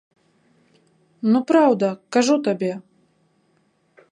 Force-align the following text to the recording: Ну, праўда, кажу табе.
Ну, 1.33 1.37
праўда, 1.51 1.87
кажу 2.17 2.35
табе. 2.49 2.73